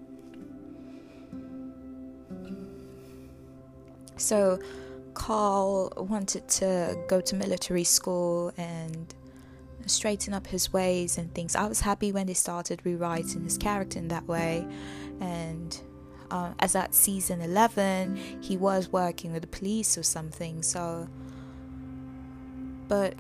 [4.16, 4.59] So,
[5.14, 9.14] Carl wanted to go to military school and
[9.87, 11.56] straighten up his ways and things.
[11.56, 14.66] I was happy when they started rewriting his character in that way
[15.20, 15.80] and
[16.30, 21.09] uh, as at season 11 he was working with the police or something so
[22.88, 23.14] but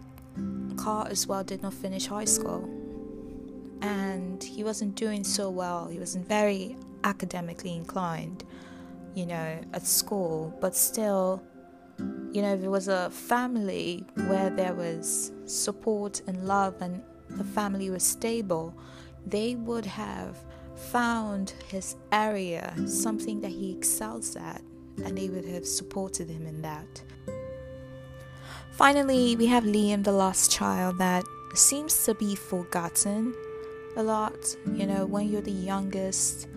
[0.76, 2.68] Carl as well did not finish high school.
[3.82, 5.86] And he wasn't doing so well.
[5.86, 8.44] He wasn't very academically inclined
[9.14, 10.56] you know at school.
[10.60, 11.42] But still
[12.32, 17.44] you know if it was a family where there was support and love and the
[17.44, 18.74] family was stable
[19.26, 20.38] they would have
[20.80, 24.62] found his area, something that he excels at,
[25.04, 27.02] and they would have supported him in that.
[28.72, 33.34] Finally, we have Liam, the lost child, that seems to be forgotten
[33.96, 34.56] a lot.
[34.72, 36.48] You know, when you're the youngest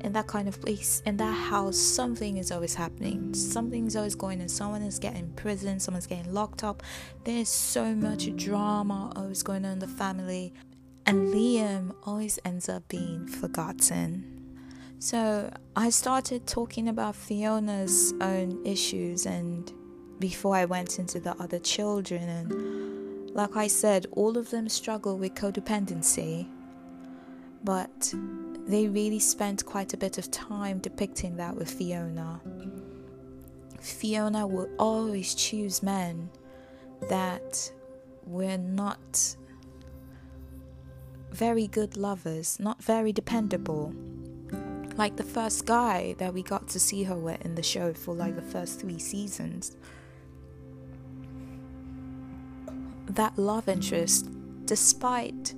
[0.00, 3.32] in that kind of place, in that house, something is always happening.
[3.34, 4.48] Something's always going on.
[4.48, 6.82] Someone is getting in prison, someone's getting locked up.
[7.24, 10.52] There's so much drama always going on in the family
[11.06, 14.32] and Liam always ends up being forgotten.
[14.98, 19.72] So I started talking about Fiona's own issues and
[20.20, 25.18] before I went into the other children and like I said all of them struggle
[25.18, 26.46] with codependency
[27.64, 28.14] but
[28.66, 32.40] they really spent quite a bit of time depicting that with Fiona.
[33.80, 36.30] Fiona will always choose men
[37.08, 37.72] that
[38.24, 39.36] were not
[41.34, 43.94] very good lovers, not very dependable.
[44.96, 48.14] Like the first guy that we got to see her with in the show for
[48.14, 49.76] like the first three seasons.
[53.06, 54.28] That love interest
[54.64, 55.54] despite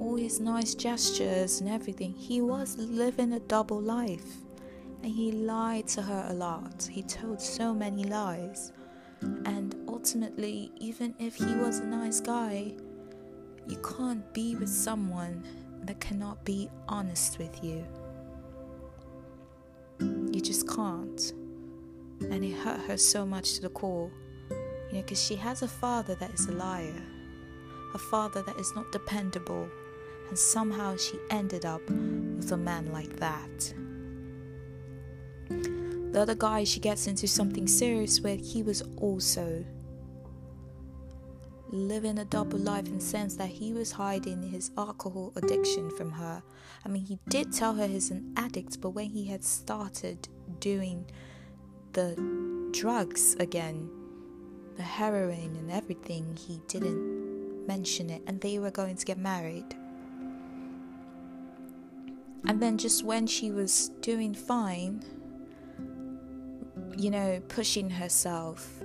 [0.00, 4.36] all his nice gestures and everything, he was living a double life.
[5.02, 6.86] And he lied to her a lot.
[6.90, 8.72] He told so many lies.
[9.22, 12.74] And ultimately, even if he was a nice guy,
[13.66, 15.44] you can't be with someone
[15.84, 17.84] that cannot be honest with you.
[20.00, 21.32] You just can't.
[22.30, 24.10] And it hurt her so much to the core.
[24.50, 27.02] You know, because she has a father that is a liar,
[27.94, 29.68] a father that is not dependable,
[30.28, 33.74] and somehow she ended up with a man like that.
[35.48, 39.64] The other guy she gets into something serious with, he was also
[41.72, 46.10] living a double life in the sense that he was hiding his alcohol addiction from
[46.12, 46.42] her.
[46.84, 51.06] I mean, he did tell her he's an addict, but when he had started doing
[51.92, 52.16] the
[52.72, 53.88] drugs again,
[54.76, 59.76] the heroin and everything, he didn't mention it, and they were going to get married.
[62.46, 65.04] And then, just when she was doing fine,
[66.96, 68.80] you know, pushing herself,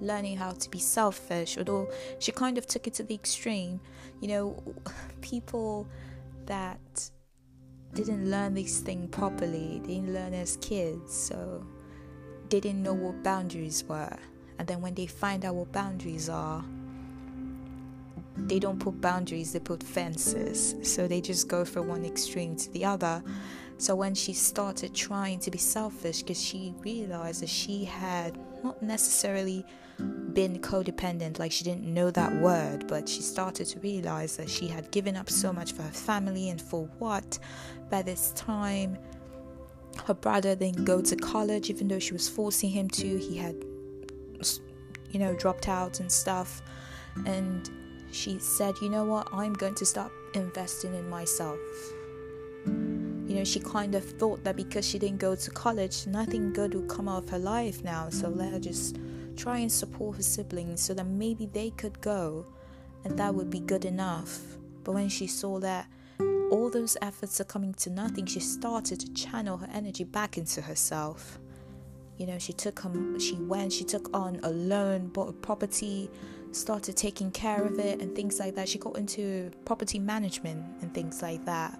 [0.00, 3.80] learning how to be selfish, although she kind of took it to the extreme.
[4.20, 4.62] You know,
[5.20, 5.86] people
[6.46, 7.10] that
[7.94, 11.64] didn't learn this thing properly, they didn't learn as kids, so
[12.48, 14.16] they didn't know what boundaries were.
[14.58, 16.64] And then when they find out what boundaries are,
[18.36, 20.74] they don't put boundaries, they put fences.
[20.82, 23.22] So they just go from one extreme to the other.
[23.78, 28.82] So when she started trying to be selfish, because she realized that she had not
[28.82, 29.64] necessarily
[30.32, 34.66] been codependent, like she didn't know that word, but she started to realize that she
[34.66, 37.38] had given up so much for her family and for what?
[37.90, 38.98] By this time,
[40.06, 43.18] her brother didn't go to college, even though she was forcing him to.
[43.18, 43.54] He had,
[45.10, 46.62] you know, dropped out and stuff.
[47.26, 47.70] And
[48.10, 49.28] she said, You know what?
[49.32, 51.58] I'm going to start investing in myself.
[53.34, 56.72] You know, she kind of thought that because she didn't go to college, nothing good
[56.72, 58.08] would come out of her life now.
[58.08, 58.96] So let her just
[59.36, 62.46] try and support her siblings so that maybe they could go
[63.02, 64.38] and that would be good enough.
[64.84, 65.88] But when she saw that
[66.52, 70.62] all those efforts are coming to nothing, she started to channel her energy back into
[70.62, 71.40] herself.
[72.18, 76.08] You know, she took her, she went, she took on a loan, bought a property,
[76.52, 78.68] started taking care of it, and things like that.
[78.68, 81.76] She got into property management and things like that.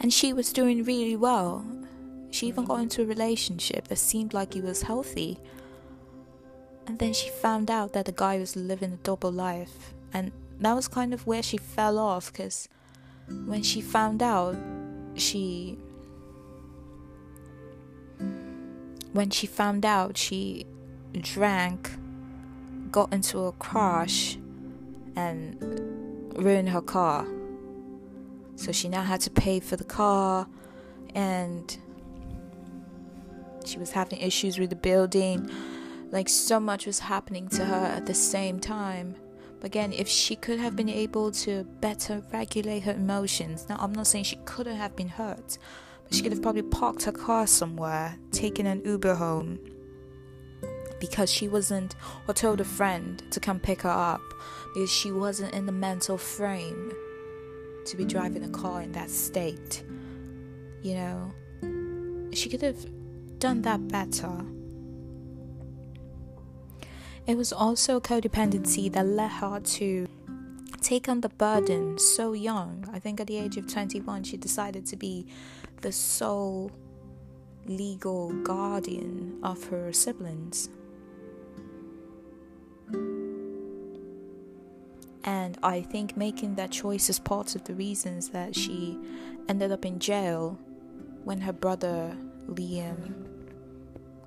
[0.00, 1.64] And she was doing really well.
[2.30, 5.38] She even got into a relationship that seemed like it was healthy.
[6.86, 9.94] And then she found out that the guy was living a double life.
[10.12, 12.68] And that was kind of where she fell off because
[13.46, 14.56] when she found out,
[15.14, 15.78] she.
[19.12, 20.66] When she found out, she
[21.18, 21.90] drank,
[22.90, 24.36] got into a crash,
[25.16, 25.56] and
[26.36, 27.26] ruined her car.
[28.56, 30.48] So she now had to pay for the car
[31.14, 31.76] and
[33.64, 35.50] she was having issues with the building.
[36.10, 39.16] Like so much was happening to her at the same time.
[39.60, 43.92] But again, if she could have been able to better regulate her emotions, now I'm
[43.92, 45.58] not saying she couldn't have been hurt,
[46.04, 49.58] but she could have probably parked her car somewhere, taken an Uber home
[51.00, 51.94] because she wasn't,
[52.26, 54.22] or told a friend to come pick her up
[54.74, 56.92] because she wasn't in the mental frame
[57.86, 59.84] to be driving a car in that state.
[60.82, 62.86] You know, she could have
[63.38, 64.44] done that better.
[67.26, 70.06] It was also codependency that led her to
[70.80, 72.88] take on the burden so young.
[72.92, 75.26] I think at the age of 21, she decided to be
[75.80, 76.70] the sole
[77.66, 80.68] legal guardian of her siblings.
[85.26, 88.96] And I think making that choice is part of the reasons that she
[89.48, 90.56] ended up in jail
[91.24, 92.16] when her brother
[92.48, 93.26] Liam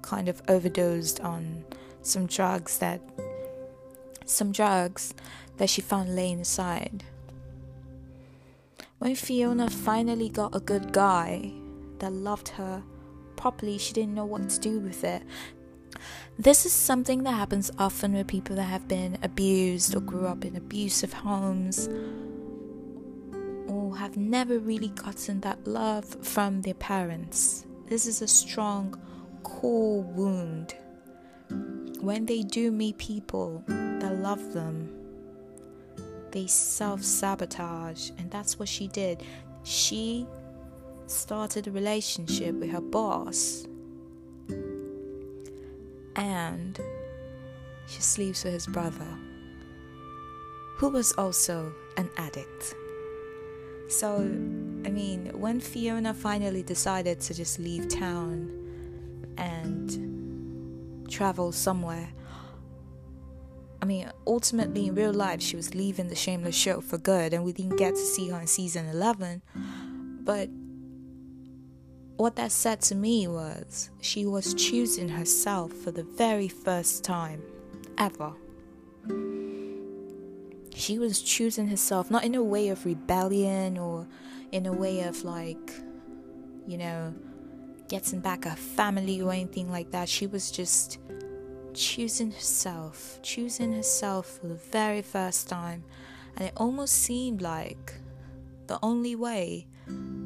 [0.01, 1.63] kind of overdosed on
[2.01, 3.01] some drugs that
[4.25, 5.13] some drugs
[5.57, 7.03] that she found laying aside.
[8.99, 11.53] When Fiona finally got a good guy
[11.99, 12.83] that loved her
[13.37, 15.23] properly, she didn't know what to do with it.
[16.37, 20.45] This is something that happens often with people that have been abused or grew up
[20.45, 21.89] in abusive homes
[23.67, 27.65] or have never really gotten that love from their parents.
[27.87, 28.99] This is a strong
[29.43, 30.75] core wound.
[32.01, 34.95] When they do meet people that love them,
[36.31, 39.23] they self sabotage, and that's what she did.
[39.63, 40.27] She
[41.07, 43.65] started a relationship with her boss
[46.15, 46.79] and
[47.87, 49.07] she sleeps with his brother.
[50.79, 52.73] who was also an addict.
[53.89, 54.15] So,
[54.85, 58.49] I mean, when Fiona finally decided to just leave town
[59.37, 62.07] and travel somewhere,
[63.81, 67.43] I mean, ultimately in real life, she was leaving the Shameless show for good, and
[67.43, 69.41] we didn't get to see her in season 11.
[70.23, 70.49] But
[72.19, 77.41] what that said to me was she was choosing herself for the very first time
[77.97, 78.33] ever.
[80.75, 84.05] She was choosing herself not in a way of rebellion or
[84.51, 85.71] in a way of like,
[86.67, 87.13] you know,
[87.87, 90.09] getting back her family or anything like that.
[90.09, 90.99] She was just
[91.73, 95.85] choosing herself, choosing herself for the very first time.
[96.35, 97.93] And it almost seemed like
[98.67, 99.67] the only way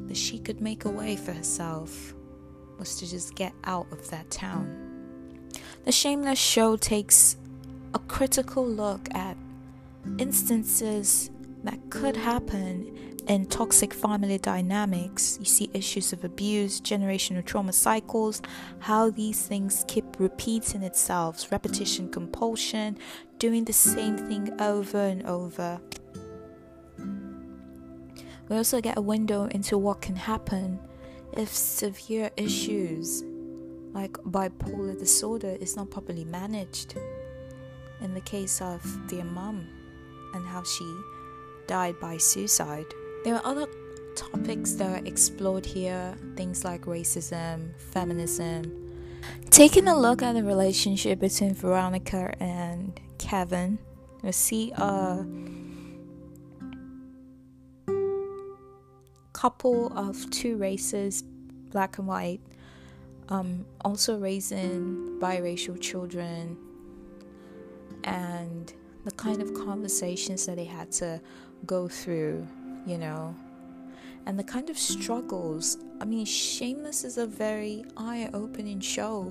[0.07, 2.14] that she could make a way for herself
[2.78, 4.80] was to just get out of that town.
[5.86, 7.38] The Shameless show takes
[7.93, 9.38] a critical look at
[10.18, 11.30] instances
[11.64, 15.38] that could happen in toxic family dynamics.
[15.39, 18.41] You see issues of abuse, generational trauma cycles,
[18.80, 22.97] how these things keep repeating itself, repetition, compulsion,
[23.39, 25.80] doing the same thing over and over.
[28.49, 30.79] We also get a window into what can happen
[31.33, 33.23] if severe issues
[33.93, 36.95] like bipolar disorder is not properly managed.
[38.01, 39.67] In the case of their mum
[40.33, 40.85] and how she
[41.67, 42.87] died by suicide.
[43.23, 43.67] There are other
[44.15, 48.91] topics that are explored here, things like racism, feminism.
[49.49, 53.79] Taking a look at the relationship between Veronica and Kevin,
[54.21, 55.25] we see a
[59.43, 61.21] couple of two races,
[61.69, 62.39] black and white,
[63.27, 66.57] um, also raising biracial children,
[68.05, 68.73] and
[69.03, 71.19] the kind of conversations that they had to
[71.65, 72.47] go through,
[72.85, 73.35] you know,
[74.27, 75.77] and the kind of struggles.
[75.99, 79.29] I mean, Shameless is a very eye opening show.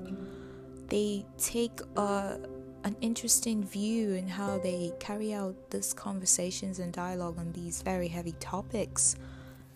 [0.89, 2.39] They take a
[2.85, 8.09] an interesting view in how they carry out these conversations and dialogue on these very
[8.09, 9.17] heavy topics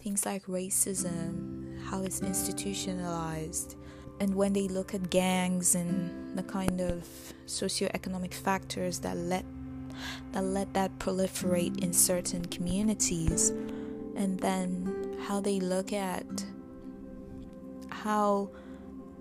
[0.07, 3.75] things like racism, how it's institutionalized,
[4.21, 7.03] and when they look at gangs and the kind of
[7.49, 9.45] socioeconomic factors that let
[10.31, 13.51] that let that proliferate in certain communities,
[14.15, 16.25] and then how they look at
[17.91, 18.49] how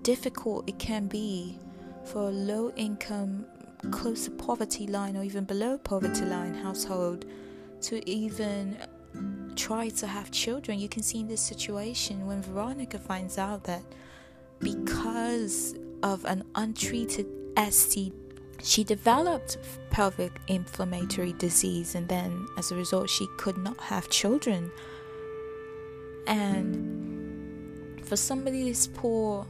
[0.02, 1.58] difficult it can be
[2.04, 3.44] for a low income,
[3.90, 7.24] close to poverty line or even below poverty line household
[7.80, 8.78] to even
[9.56, 10.78] try to have children.
[10.78, 13.82] You can see in this situation when Veronica finds out that
[14.60, 18.12] because of an untreated STD,
[18.62, 19.58] she developed
[19.90, 24.70] pelvic inflammatory disease, and then as a result, she could not have children.
[26.26, 29.46] And for somebody this poor,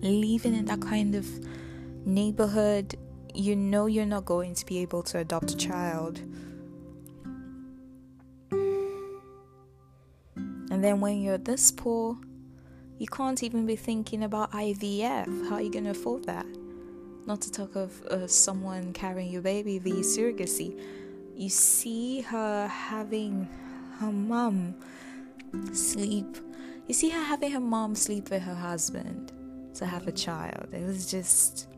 [0.00, 1.26] living in that kind of
[2.06, 2.96] neighborhood,
[3.34, 6.20] you know you're not going to be able to adopt a child.
[10.74, 12.16] And then when you're this poor,
[12.98, 15.48] you can't even be thinking about IVF.
[15.48, 16.44] How are you going to afford that?
[17.26, 20.76] Not to talk of uh, someone carrying your baby via surrogacy.
[21.36, 23.48] You see her having
[24.00, 24.74] her mum
[25.72, 26.38] sleep.
[26.88, 29.30] You see her having her mom sleep with her husband
[29.74, 30.70] to have a child.
[30.72, 31.68] It was just.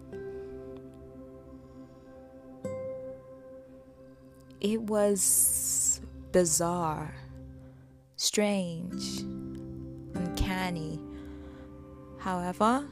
[4.62, 6.00] It was
[6.32, 7.14] bizarre
[8.16, 9.20] strange,
[10.14, 10.98] uncanny.
[12.18, 12.86] However,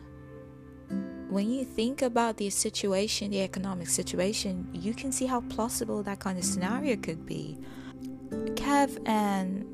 [1.29, 6.21] when you think about the situation, the economic situation, you can see how plausible that
[6.21, 7.59] kind of scenario could be.
[8.31, 9.67] Kev and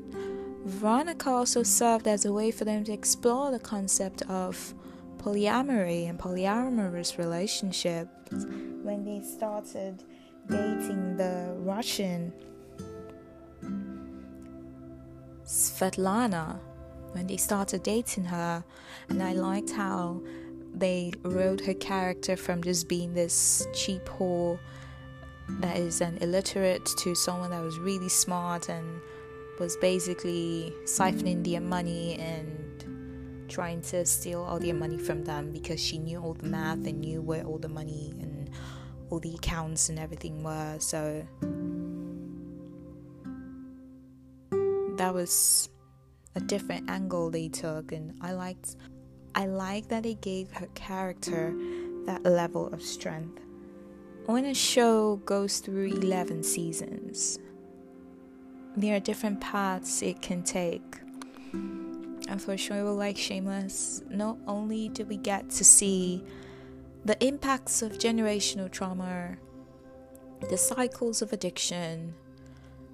[0.65, 4.73] Veronica also served as a way for them to explore the concept of
[5.17, 8.45] polyamory and polyamorous relationships
[8.81, 10.03] when they started
[10.49, 12.33] dating the Russian
[15.51, 16.59] Svetlana
[17.11, 18.63] when they started dating her,
[19.09, 20.21] and I liked how
[20.73, 24.57] they wrote her character from just being this cheap whore
[25.59, 29.01] that is an illiterate to someone that was really smart and
[29.59, 35.81] was basically siphoning their money and trying to steal all their money from them because
[35.81, 38.49] she knew all the math and knew where all the money and
[39.09, 40.77] all the accounts and everything were.
[40.79, 41.27] So
[45.01, 45.67] that was
[46.35, 48.75] a different angle they took and I liked
[49.33, 51.55] I like that they gave her character
[52.05, 53.41] that level of strength.
[54.27, 57.39] when a show goes through 11 seasons,
[58.77, 60.99] there are different paths it can take.
[61.51, 66.23] And for a show like Shameless, not only do we get to see
[67.05, 69.35] the impacts of generational trauma,
[70.47, 72.13] the cycles of addiction,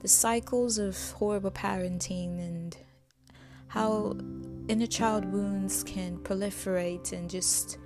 [0.02, 2.78] the cycles of horrible parenting, and
[3.68, 4.16] how
[4.68, 7.78] inner child wounds can proliferate and just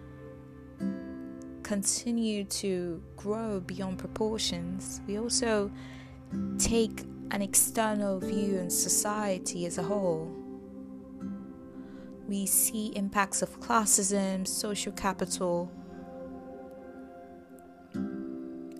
[1.64, 5.02] continue to grow beyond proportions.
[5.08, 5.72] We also
[6.58, 10.30] take an external view in society as a whole.
[12.28, 15.72] We see impacts of classism, social capital,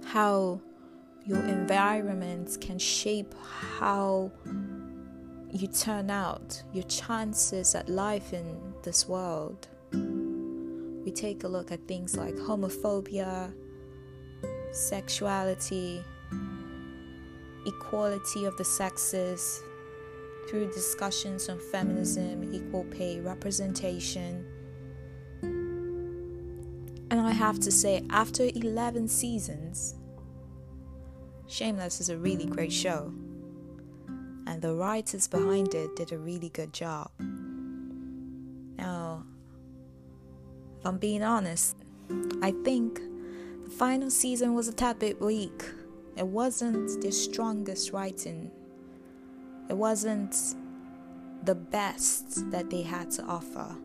[0.04, 0.62] how
[1.26, 3.34] your environment can shape
[3.80, 4.32] how
[5.52, 9.68] you turn out, your chances at life in this world.
[9.92, 13.54] We take a look at things like homophobia,
[14.72, 16.04] sexuality,
[17.66, 19.62] equality of the sexes
[20.50, 24.46] through discussions on feminism, equal pay, representation.
[25.42, 29.96] And I have to say, after 11 seasons,
[31.52, 33.14] Shameless is a really great show.
[34.48, 37.12] And the writers behind it did a really good job.
[38.78, 39.26] Now,
[40.80, 41.76] if I'm being honest,
[42.42, 43.02] I think
[43.66, 45.64] the final season was a tad bit weak
[46.18, 48.52] it wasn't the strongest writing,
[49.70, 50.36] it wasn't
[51.44, 53.76] the best that they had to offer.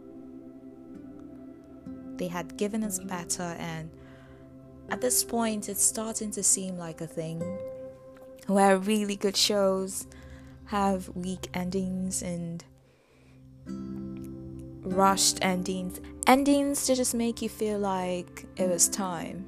[2.17, 3.91] They had given us better, and
[4.91, 7.41] at this point, it's starting to seem like a thing
[8.47, 10.07] where really good shows
[10.67, 12.65] have weak endings and
[14.83, 16.01] rushed endings.
[16.27, 19.45] Endings to just make you feel like it was time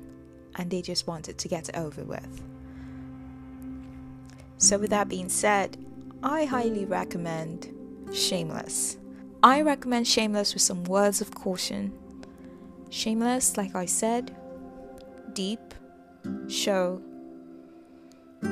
[0.57, 2.43] and they just wanted to get it over with.
[4.59, 5.76] So, with that being said,
[6.22, 7.72] I highly recommend
[8.12, 8.97] Shameless.
[9.43, 11.93] I recommend Shameless with some words of caution.
[12.91, 14.34] Shameless, like I said,
[15.39, 15.72] deep
[16.49, 17.01] show.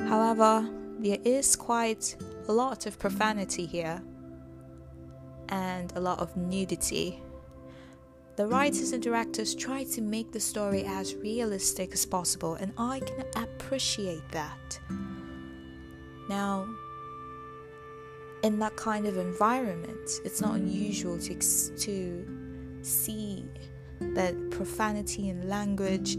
[0.08, 0.64] However,
[1.00, 2.14] there is quite
[2.46, 4.00] a lot of profanity here
[5.48, 7.20] and a lot of nudity.
[8.36, 13.00] The writers and directors try to make the story as realistic as possible, and I
[13.00, 14.78] can appreciate that.
[16.28, 16.68] Now,
[18.44, 21.34] in that kind of environment, it's not unusual to,
[21.86, 23.44] to see
[24.14, 26.16] that profanity and language,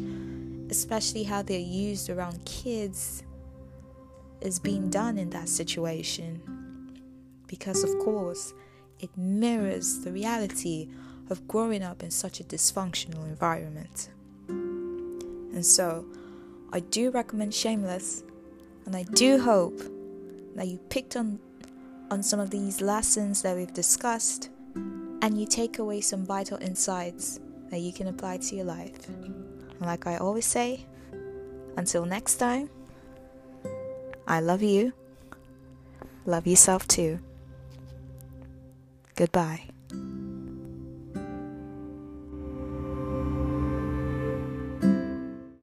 [0.70, 3.24] especially how they're used around kids,
[4.42, 6.42] is being done in that situation.
[7.48, 8.54] Because, of course,
[9.00, 10.90] it mirrors the reality
[11.30, 14.10] of growing up in such a dysfunctional environment.
[14.48, 16.06] And so,
[16.72, 18.24] I do recommend Shameless,
[18.86, 19.80] and I do hope
[20.56, 21.40] that you picked on
[22.10, 24.50] on some of these lessons that we've discussed
[25.22, 27.40] and you take away some vital insights
[27.70, 29.08] that you can apply to your life.
[29.80, 30.86] Like I always say,
[31.78, 32.70] until next time,
[34.28, 34.94] I love you.
[36.26, 37.20] Love yourself too.
[39.16, 39.62] Goodbye.